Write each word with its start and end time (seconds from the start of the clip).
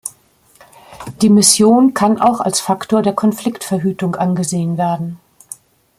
Die 1.21 1.29
Mission 1.29 1.93
kann 1.93 2.19
auch 2.19 2.39
als 2.41 2.59
Faktor 2.59 3.03
der 3.03 3.13
Konfliktverhütung 3.13 4.15
angesehen 4.15 4.75
werden. 4.79 5.19